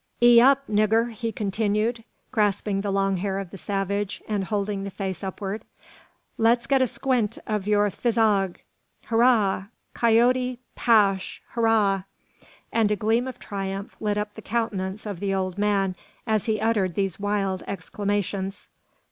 'Ee 0.19 0.41
up, 0.41 0.65
niggur," 0.67 1.11
he 1.11 1.31
continued, 1.31 2.03
grasping 2.31 2.81
the 2.81 2.89
long 2.89 3.17
hair 3.17 3.37
of 3.37 3.51
the 3.51 3.57
savage, 3.59 4.19
and 4.27 4.45
holding 4.45 4.83
the 4.83 4.89
face 4.89 5.23
upward; 5.23 5.63
"let's 6.39 6.65
get 6.65 6.81
a 6.81 6.87
squint 6.87 7.37
of 7.45 7.67
your 7.67 7.87
phisog. 7.91 8.57
Hooraw! 9.11 9.65
Coyote 9.93 10.57
'Pash! 10.73 11.43
Hooraw!" 11.53 12.01
And 12.73 12.89
a 12.89 12.95
gleam 12.95 13.27
of 13.27 13.37
triumph 13.37 13.95
lit 13.99 14.17
up 14.17 14.33
the 14.33 14.41
countenance 14.41 15.05
of 15.05 15.19
the 15.19 15.35
old 15.35 15.59
man 15.59 15.95
as 16.25 16.45
he 16.45 16.59
uttered 16.59 16.95
these 16.95 17.19
wild 17.19 17.61
exclamations. 17.67 18.69